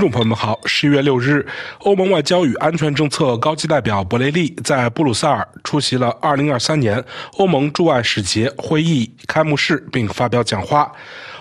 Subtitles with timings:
[0.00, 1.46] 众朋友们好，十一月六日，
[1.80, 7.04] 欧盟外交与安全政策高级代表博雷利在布鲁塞尔出席了二零二三年
[7.36, 10.90] 欧盟驻外使节会议开幕式，并发表讲话。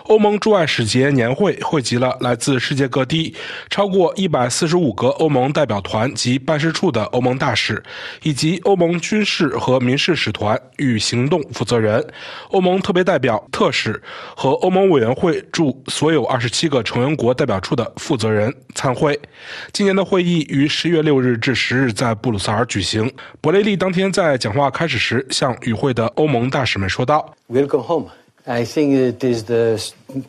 [0.09, 3.35] 欧盟驻外使节年会汇集了来自世界各地
[3.69, 7.81] 超过一百四十五个欧盟代表团及办事处的欧盟大使，
[8.23, 12.03] 以及欧盟军事和民事使团与行动负责人、
[12.49, 14.01] 欧盟特别代表、特使
[14.35, 19.19] 和欧盟委员会驻所有二十七个成员国代表处的负责人参会。
[19.71, 23.13] 今年的会议于十月六日至十日在布鲁塞尔举行。
[23.41, 28.09] 博雷利当天在讲话开始时向与会的欧盟大使们说道：“Welcome home.”
[28.49, 29.77] I think it is the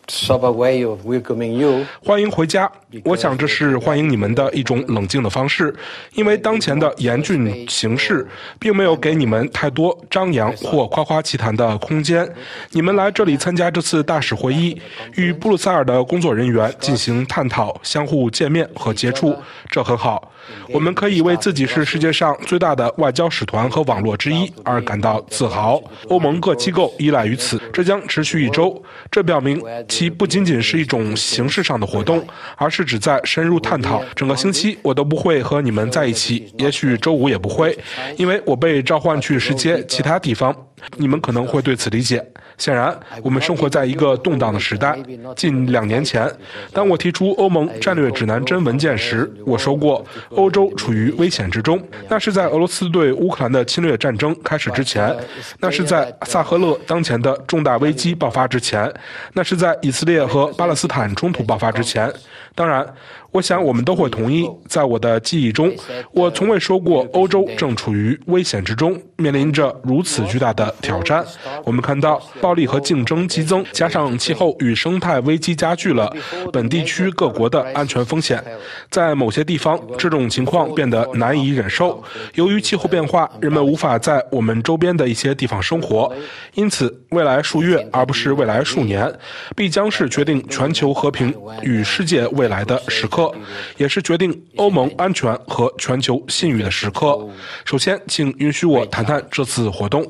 [0.06, 1.86] sober way of welcoming you.
[2.04, 2.70] 欢迎回家。
[3.02, 5.74] 我想这是欢迎你们的一种冷静的方式，
[6.12, 12.30] 因为当前的严峻形势并没有给你们太多张扬或夸夸其谈的空间。
[12.72, 14.78] 你们来这里参加这次大使会议，
[15.14, 19.34] 与布鲁塞尔的工作人员进行探讨、相互见面和接触，
[19.70, 20.29] 这很好。
[20.68, 25.80] 我们可以为自己是世界上最大的外交使团和网络之一而感到自豪。
[26.08, 28.00] 欧盟各机构依赖于此，这将。
[28.10, 34.02] 持续一周，这表明其不仅仅是一种形式上的活动，而是旨在深入探讨。
[34.16, 37.78] 整个星期我都不会和你们在一起，也许周五也不会，
[38.16, 40.52] 因为我被召唤去世界其他地方。
[40.96, 42.24] 你们可能会对此理解。
[42.58, 44.98] 显然，我们生活在一个动荡的时代。
[45.34, 46.30] 近两年前，
[46.74, 51.82] 当我提出欧盟战略指南针文件时，我说过欧洲处于危险之中。
[52.06, 55.16] 那是在俄罗斯对乌克兰的侵略战争开始之前，
[55.58, 58.92] 那是在萨赫勒当前的重大危机爆发之前，
[59.32, 62.12] 那是在以色列和巴勒斯坦冲突爆发之前。
[62.54, 62.86] 当然，
[63.30, 65.72] 我想我们都会同意，在我的记忆中，
[66.12, 71.24] 我从未说过欧洲正处于危险之中，面临着如此巨大的挑战。
[71.64, 76.10] 我们看到暴力和竞争激增，加上气候与生态危机加剧了
[76.52, 78.42] 本地区各国的安全风险。
[78.90, 82.02] 在某些地方，这种情况变得难以忍受。
[82.34, 86.10] 由于气候变化，人们无法在我们周边的一些地方生活，
[86.54, 89.12] 因此未来数月而不是未来数年，
[89.54, 92.20] 必将是决定全球和平与世界。
[92.30, 93.32] 未来的时刻，
[93.76, 97.18] 也是决定欧盟安全和全球信誉的时刻。
[97.64, 100.06] 首先，请允许我谈谈这次活动。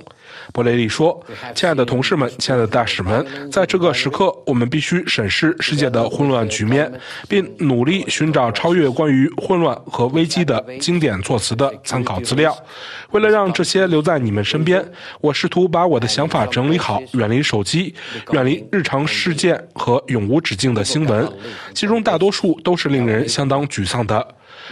[0.52, 1.20] 博雷利说
[1.54, 6.92] ：“亲爱的同事们，亲爱的大使们，在这个时刻，我们必须审视世界的混乱局面，
[7.28, 12.56] 并努力寻找超越关于混乱和危机的经典措辞的参考资料。
[13.10, 14.84] 为了让这些留在你们身边，
[15.20, 17.94] 我试图把我的想法整理好，远离手机，
[18.32, 21.30] 远离日常事件和永无止境的新闻，
[21.74, 24.26] 其中大多数都是令人相当沮丧的。”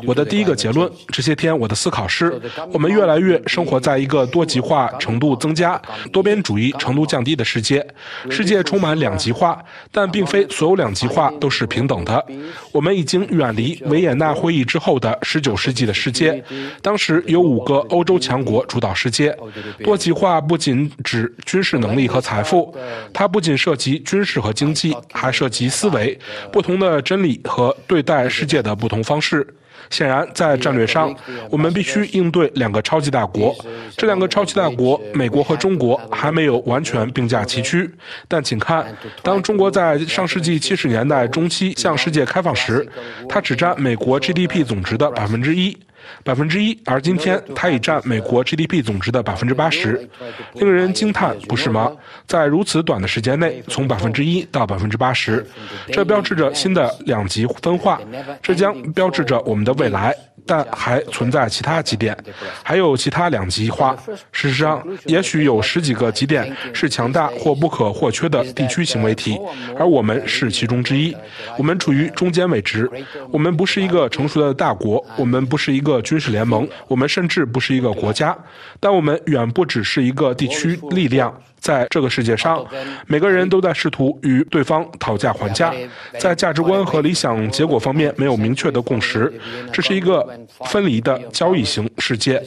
[0.06, 2.40] 我的第一个结论，这些天我的思考是：
[2.72, 5.80] 我们越来越生活在一个多极化程度增加、
[6.12, 7.86] 多边主义程度降低的世界。
[8.30, 12.24] 世界充满两极化，但并非所有两极化都是平等的。
[12.72, 16.42] 我们已经远离维也纳会议之后的十九世纪的世界，
[16.80, 19.36] 当时有五个欧洲强国主导世界。
[19.82, 22.74] 多极化不仅指军事能力和财富，
[23.12, 26.18] 它不仅涉及军事和经济，还涉及思维、
[26.52, 29.46] 不同的真理和对待世界的不同方式。
[29.90, 31.14] 显然，在战略上，
[31.50, 33.54] 我们必须应对两个超级大国。
[33.96, 37.90] 这两个超级大国，美国和中国，还没有完全并驾齐驱。
[38.26, 38.86] 但请看，
[39.22, 42.86] 当中国在上世纪七十年代中期向世界开放时，
[43.28, 45.76] 它只占美国 GDP 总值的百分之一。
[46.24, 50.08] 百分之一，而今天它已占美国 GDP 总值的百分之八十，
[50.54, 51.92] 令人惊叹，不是吗？
[52.26, 55.46] 在如此短的时间内，从百分之一到百分之八十，
[55.92, 58.00] 这标志着新的两极分化，
[58.42, 60.14] 这将标志着我们的未来。
[60.48, 62.16] 但还存在其他极点，
[62.62, 63.94] 还有其他两极化。
[64.32, 69.38] 事实上，也许有十几个极点是强大或不可或缺的地区行为体，
[69.78, 71.14] 而我们是其中之一。
[71.58, 72.90] 我们处于中间位置，
[73.30, 78.36] 我们不是一个成熟的大国，我们不是一个军事联盟，我们甚至不是一个国家，
[78.80, 81.30] 但我们远不只是一个地区力量。
[81.60, 82.64] 在这个世界上，
[83.06, 85.74] 每个人都在试图与对方讨价还价，
[86.18, 89.32] 在价值观和理想结果方面没有明确的共识。
[89.72, 90.26] 这是一个
[90.66, 92.40] 分离的交易型世界，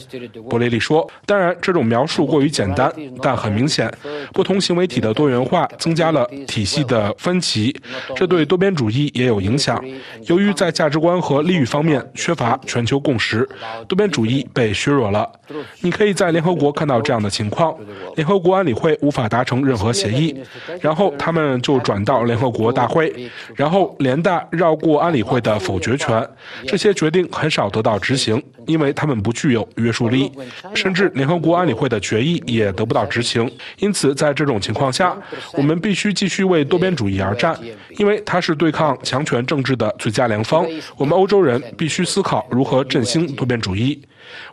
[0.48, 1.08] 博雷利说。
[1.26, 3.92] 当然，这种描述过于简单，但很明显，
[4.32, 7.74] 不同行为体的多元化增加了体系的分歧，
[8.16, 9.82] 这对多边主义也有影响。
[10.26, 13.48] 由于在价值观和利益方面缺乏全球共识，
[13.86, 15.30] 多边主义被削弱了。
[15.80, 17.76] 你可以在联合国看到这样的情况，
[18.16, 18.98] 联合国安理会。
[19.02, 20.34] 无法达成任何协议，
[20.80, 23.12] 然后他们就转到联合国大会，
[23.54, 26.26] 然后联大绕过安理会的否决权，
[26.66, 28.42] 这些决定很少得到执行。
[28.66, 30.30] 因为他们不具有约束力，
[30.74, 33.50] 甚至联合国安理会的决议也得不到执行。
[33.78, 35.16] 因此，在这种情况下，
[35.54, 37.58] 我们必须继续为多边主义而战，
[37.96, 40.66] 因为它是对抗强权政治的最佳良方。
[40.96, 44.00] 我们欧洲人必须思考如何振兴多边主义。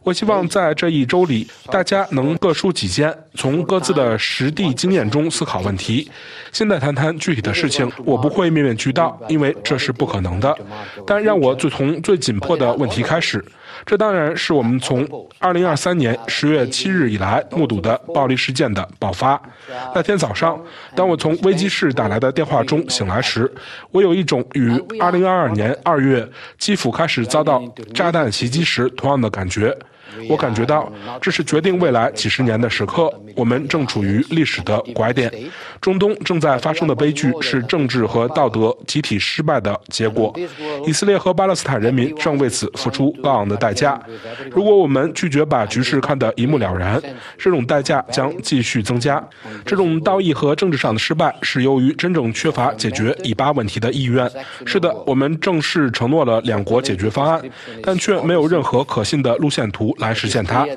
[0.04, 6.10] 我希望在这一周里，大家能各抒己见，从各自的实地经验中思考问题。
[6.52, 10.54] 现在谈谈具体的事情，我不会面面俱到，因为这是不可能的。
[11.06, 13.44] 但让我最从最紧迫的问题开始。
[13.86, 15.08] 这当然是我们从
[15.40, 19.42] 2023年10月7日以来目睹的暴力事件的爆发。
[19.94, 20.60] 那天早上，
[20.96, 23.52] 当我从危机室打来的电话中醒来时，
[23.92, 29.78] 我有一种与2022年2月基辅开始遭到炸弹袭击时同样的感觉。
[30.30, 30.92] 我感觉到
[31.22, 35.32] 这是决定未来几十年的时刻，我们正处于历史的拐点。
[35.80, 40.34] 中东正在发生的悲剧是政治和道德集体失败的结果。
[40.86, 44.00] 以色列和巴勒斯坦人民正为此付出高昂的代价。
[44.52, 47.02] 如果我们拒绝把局势看得一目了然，
[47.38, 49.24] 这种代价将继续增加。
[49.66, 54.30] 这种道义和政治上的失败是由于真正缺乏解决以巴问题的意愿。
[54.66, 57.42] 是的，我们正式承诺了两国解决方案，
[57.82, 59.96] 但却没有任何可信的路线图。
[60.00, 60.68] 来实现它。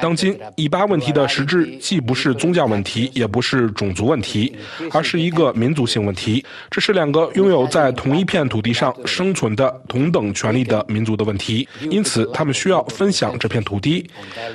[0.00, 4.56] 当今以巴问题的实质既不是宗教问题，也不是种族问题，
[4.92, 6.44] 而是一个民族性问题。
[6.70, 14.08] 这是两个拥有在同一片土地上生存的同等权利的民族的问题，因此他们需要分享这片土地。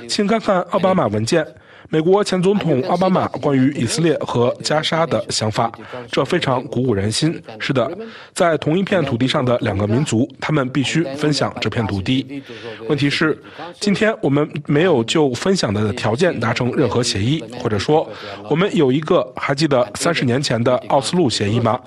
[0.08, 1.46] 请看看奥巴马文件。
[1.88, 5.70] 美国前总统奥巴马关于以色列和加沙的想法，
[6.10, 7.40] 这非常鼓舞人心。
[7.58, 7.90] 是的，
[8.34, 12.42] 在同一片土地上的两个民族，他们必须分享这片土地。
[12.88, 13.38] 问题是，
[13.78, 18.08] 今天我们没有就分享的条件达成任何协议，或者说，
[18.50, 21.80] 我们有一个还记得三十年前的奥斯陆协议吗？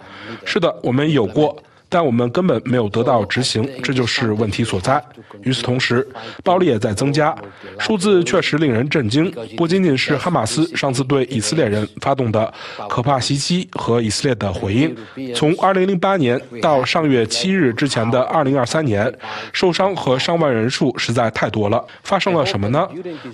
[0.46, 1.56] 是的，我们有过。
[1.90, 5.04] 但我们根本没有得到执行，这就是问题所在。
[5.42, 6.08] 与此同时，
[6.44, 7.36] 暴力也在增加，
[7.80, 9.34] 数字确实令人震惊。
[9.58, 12.54] 不仅仅是哈马斯上次对以色列人发动的
[12.88, 14.96] 可怕袭击和以色列的回应，
[15.34, 19.12] 从2008年到上月7日之前的2023年，
[19.52, 21.84] 受伤和伤亡人数实在太多了。
[22.04, 22.88] 发生了什么呢？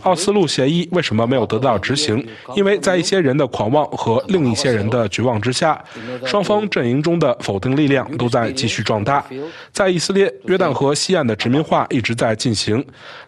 [0.03, 2.25] 奥斯陆协议为什么没有得到执行？
[2.55, 5.83] 因为在一些人的狂妄和另一些人的绝望之下，
[6.23, 8.44] 双方阵营中的否定力量都在。
[8.51, 9.23] 继续壮大，
[9.71, 12.85] 在以色列、约旦河西岸的殖民化一直在进行，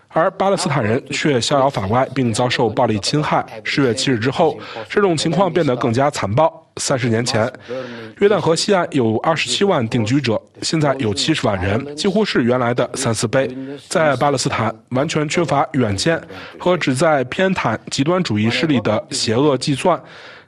[0.09, 3.45] 而巴勒斯坦人却逍遥法外，并遭受暴力侵害。
[3.63, 4.57] 十月七日之后，
[4.89, 6.63] 这种情况变得更加残暴。
[6.79, 7.51] 三十年前，
[8.19, 13.49] 约旦河西岸有二十七万定居者，现在有七十万人，几乎是原来的三四倍。
[13.89, 16.21] 在巴勒斯坦，完全缺乏远见
[16.59, 19.99] 和旨在偏袒极端主义势力的邪恶计算，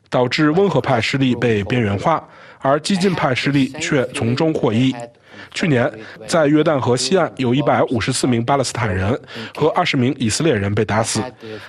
[0.07, 2.23] 导致温和派势力被边缘化。
[2.59, 4.95] 而激进派势力却从中获益。
[5.51, 5.91] 去年，
[6.27, 9.19] 在约旦河西岸，有一百五十四名巴勒斯坦人
[9.55, 11.19] 和二十名以色列人被打死。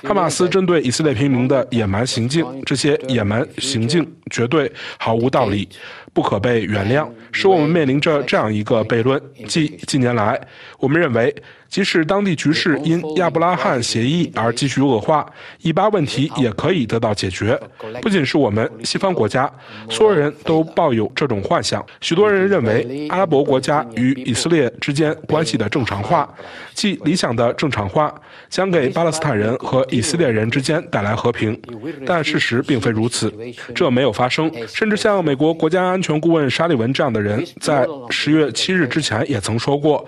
[0.03, 5.67] 哈马斯针对以色列平民的野蛮行径，这些野蛮行径绝对毫无道理。
[6.13, 10.39] 不可被原谅，使我们面临着这样一个悖论：即近年来，
[10.81, 11.35] 我们认为，
[11.71, 15.25] 即使当地局势因亚伯拉罕协议而继续恶化，
[15.61, 17.57] 以巴问题也可以得到解决。
[18.03, 19.49] 不仅是我们西方国家，
[19.89, 21.87] 所有人都抱有这种幻想。
[22.01, 26.29] 许多人认为，阿拉伯国家与以色列之间关系的正常化，
[26.75, 28.13] 即理想的正常化，
[28.49, 31.57] 将给巴勒斯坦人和以色列人之间带来和平。
[32.05, 33.33] 但事实并非如此，
[33.73, 34.51] 这没有发生。
[34.67, 36.01] 甚至像美国国家安。
[36.01, 40.03] 安全顾问沙利文这样的人，在十月七日之前也曾说过，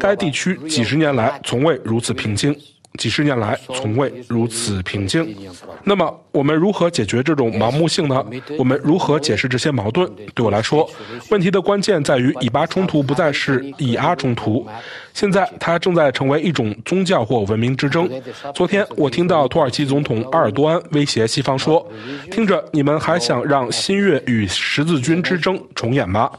[0.00, 2.54] 该地区几十年来从未如此平静，
[2.98, 5.36] 几十年来从未如此平静。
[5.84, 8.24] 那么，我们如何解决这种盲目性呢？
[8.58, 10.10] 我们如何解释这些矛盾？
[10.34, 10.88] 对我来说，
[11.30, 14.66] 问题的关键在于以巴冲突不再是以阿冲突，
[15.14, 18.10] 现在它正在成为一种宗教或文明之争。
[18.54, 21.86] 昨天，我听到土耳其总统埃尔多安威胁西方说
[22.30, 26.30] ：“听着，你们还想让新月与十字军之争重演吗？”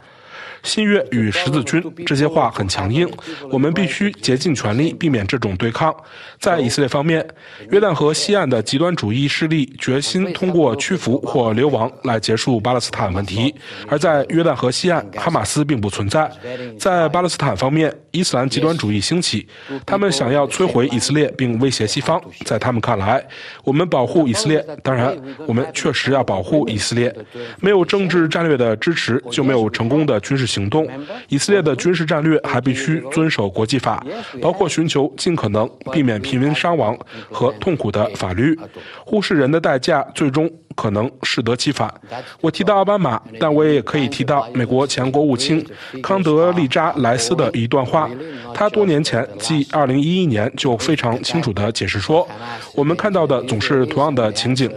[0.63, 3.09] 新月与十字军这些话很强硬，
[3.49, 5.95] 我们必须竭尽全力避免这种对抗。
[6.39, 7.25] 在以色列方面，
[7.69, 13.53] 约旦河西岸的极端主义势力决心通过屈服或流亡来结束巴勒斯坦问题；
[13.87, 16.29] 而在约旦河西岸，哈马斯并不存在。
[16.77, 19.47] 在巴勒斯坦方面，伊斯兰极端主义兴起，
[19.85, 22.21] 他们想要摧毁以色列并威胁西方。
[22.45, 23.25] 在他们看来，
[23.63, 27.13] 我们保护以色列，当然，我们确实要保护以色列。
[27.59, 30.48] 没有政治战略的支持，就没有成功的军事。
[30.49, 30.87] 行动，
[31.29, 34.03] 以色列的军事战略还必须遵守国际法，
[34.41, 36.97] 包括寻求尽可能避免平民伤亡
[37.29, 38.57] 和痛苦的法律。
[39.05, 40.51] 忽视人的代价，最终。
[40.79, 41.93] 可能适得其反。
[42.39, 45.65] 我提到奥巴马，但我也可以提到美国前国务卿
[46.01, 48.09] 康德利扎莱斯的一段话。
[48.53, 52.25] 他多年前，即2011年，就非常清楚地解释说
[52.73, 54.71] ：“我们看到的总是同样的情景，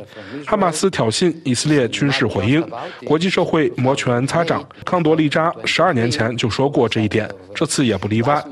[0.44, 2.60] 哈马斯挑衅，以色列军事回应，
[3.04, 8.42] 国际社会摩拳擦掌。”康德利扎十二年前就说过这一点，这次也不例外。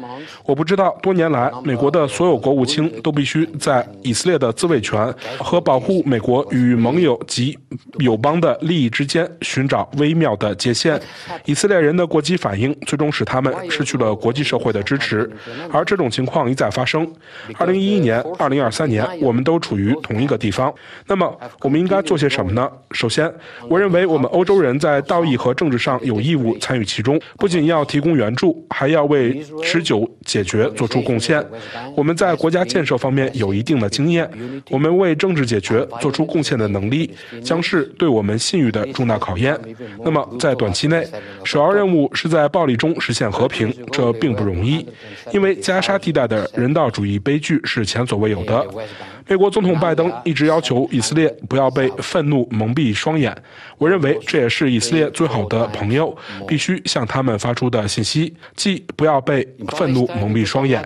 [0.45, 7.57] 我不知道多年来，美国的所有国务卿都必须在以色列的自卫权和保护美国与盟友及
[7.99, 11.01] 友邦的利益之间寻找微妙的界限。
[11.45, 15.31] 以色列人的过激反应最终使他们失去了国际社会的支持，
[15.73, 17.11] 而这种情况一再发生。
[17.57, 20.73] 二零一一年、二零二三年， 我们都处于同一个地方。
[21.07, 22.69] 那么，我们应该做些什么呢？
[22.93, 23.33] 首先，
[23.69, 30.10] 我认为我们欧洲人在道义和政治上有义务参与其中，不仅要提供援助，还要为持久。
[30.25, 31.45] 解决做出贡献。
[31.97, 34.31] 我们在国家建设方面有一定的经验，
[34.69, 37.11] 我们为政治解决做出贡献的能力
[37.43, 39.59] 将是对我们信誉的重大考验。
[40.05, 41.07] 那么，在短期内，
[41.45, 44.87] 首要任务是在暴力中实现和平，这并不容易，
[45.33, 48.67] 因为加沙地带的人道主义悲剧是前所未有的。
[49.27, 53.33] 美国总统拜登一直要求以色列不要被愤怒蒙蔽双眼，
[53.79, 56.17] 我认为这也是以色列最好的朋友
[56.49, 60.83] 必须向他们发出的信息，即不要被愤怒蒙蔽双眼。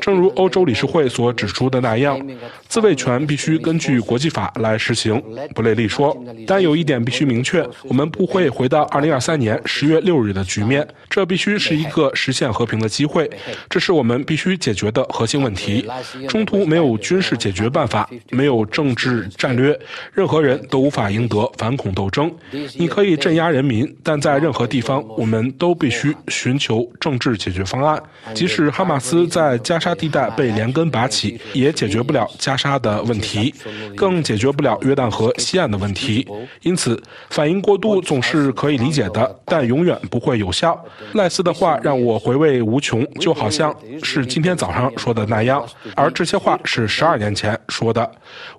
[0.00, 2.20] 正如欧洲理事会所指出的那样，
[2.68, 5.22] 自卫权必须根据国际法来实行。
[5.54, 13.30] 布雷利说，但有一点必须明确：我们不会回到2023年10月6日的局面，这必须是一个实现和平的机会，
[13.70, 15.88] 这是我们必须解决的核心问题。
[16.28, 17.70] 冲突没有军事解决。
[17.70, 19.78] 办法没有政治战略，
[20.12, 22.28] 任何人都无法赢得反恐斗争。
[22.74, 28.02] 你可以镇压人民，但在任何地方，我们都必须寻求政治解决方案。
[28.40, 33.54] 即使哈马斯在加沙地带被连根拔起，也解决不了加沙的问题，
[33.94, 36.26] 更解决不了约旦河西岸的问题。
[36.62, 40.82] 因此，反应过度总是可以理解的，但永远不会有效。
[41.12, 45.62] 赖斯的话让我回味无穷，就好像是今天早上说的那样，
[45.94, 47.54] 而这些话是十二年前。
[47.68, 48.10] 说的，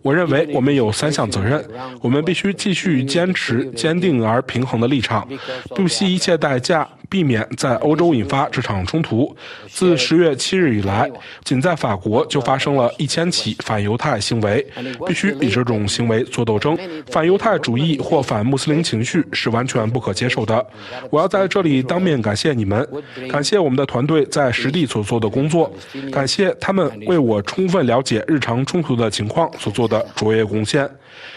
[0.03, 1.65] 我认为我们有三项责任：
[2.01, 5.27] 我们必须继续坚持坚定而平衡的立场，
[5.73, 6.87] 不惜一切代价。
[7.11, 9.35] 避免在欧洲引发这场冲突。
[9.67, 11.11] 自十月七日以来，
[11.43, 14.65] 仅在法国就发生了一千起反犹太行为，
[15.05, 16.77] 必须与这种行为作斗争。
[17.07, 20.65] 反犹太主义或反穆斯林情绪是完全不可接受的。
[21.09, 22.87] 我要在这里当面感谢你们，
[23.29, 25.69] 感谢我们的团队在实地所做的工作，
[26.13, 30.89] 感谢他们为我充分了解日常冲突的情况所做的卓越贡献。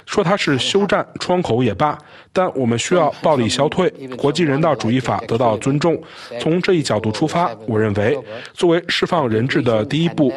[0.06, 1.98] 说它是休战窗口也罢，
[2.32, 5.98] 但我们需要暴力消退，国际人道主义法得到尊重。
[6.38, 8.18] 从这一角度出发，我认为，
[8.52, 10.30] 作为释放人质的第一步，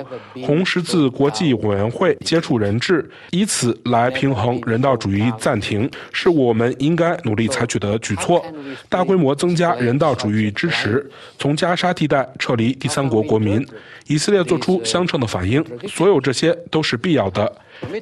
[0.45, 8.41] 红十字国际委员会接触人质，以此来平衡人道主义暂停，是我们应该努力采取的举措。
[8.87, 11.05] 大规模增加人道主义支持，
[11.37, 13.65] 从加沙地带撤离第三国国民，
[14.07, 17.51] 以色列做出相称的反应，所有这些都是必要的。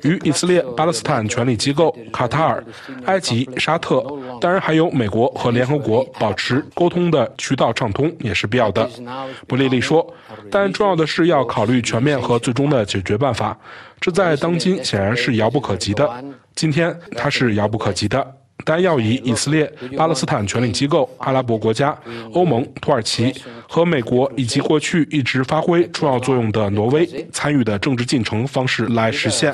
[0.03, 2.63] 与以色列、巴勒斯坦权力机构、卡塔尔、
[3.07, 4.01] 埃及、沙特，
[4.39, 8.89] 当然还有美国和联合国保持沟通的的渠道畅通也是必要的。
[9.47, 10.05] 布利利说，
[10.51, 13.57] 但重要的是要考虑全面和最终的解决办法，
[14.01, 16.03] 这在当今显然是遥不可及的。
[16.53, 18.19] 今天它是遥不可及的。
[18.63, 21.95] 但要以以色列、巴勒斯坦权力机构、阿拉伯国家、
[22.33, 23.33] 欧盟、土耳其
[23.67, 29.53] 和美国以及过去一直发挥重要作用的挪威参与的政治进程方式来实现。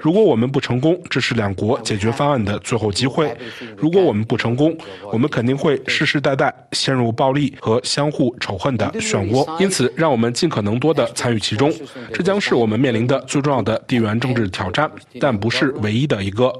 [0.00, 3.34] 如果我们不成功，这是两国解决方案的最后机会。
[3.76, 4.76] 如果我们不成功，
[5.10, 9.60] 我们肯定会世世代代陷入暴力和相互仇恨的漩涡。
[9.60, 11.72] 因此，让我们尽可能多地参与其中。
[12.12, 16.52] 这将是我们面临的最重要的地缘政治挑战，但不是唯一的一个。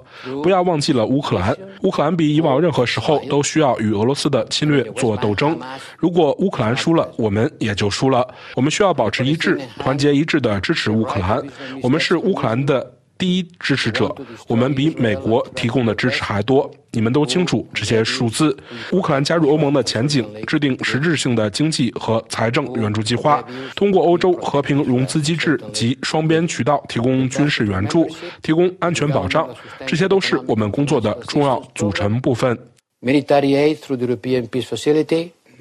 [0.43, 1.57] 不要忘记了乌克兰。
[1.83, 5.59] 乌克兰比以往任何时候都需要与俄罗斯的侵略做斗争。
[5.99, 8.27] 如果乌克兰输了，我们也就输了。
[8.55, 11.43] 我们需要保持一致，团结一致的支持乌克兰。
[11.83, 12.93] 我们是乌克兰的。
[13.23, 14.13] 第一支持者，
[14.49, 16.69] 我们比美国提供的支持还多。
[16.91, 18.57] 你们都清楚这些数字。
[18.91, 23.41] 乌克兰加入欧盟的前景，制定实质性的经济和财政援助计划，
[23.77, 28.11] 通过欧洲和平融资机制及双边渠道提供军事援助，
[28.43, 29.49] 提供安全保障，
[29.87, 32.59] 这些都是我们工作的重要组成部分。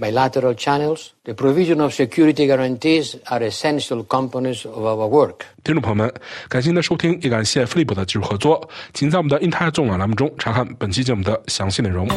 [0.02, 5.46] Bilateral channels, the provision of security guarantees are essential components of our work.
[5.64, 6.12] 听众朋友们，
[6.50, 8.68] 感谢您的收听，也感谢飞利浦的技术合作。
[8.96, 12.08] 请在我们的 Intar 纵览栏目中查看本期节目的详细内容。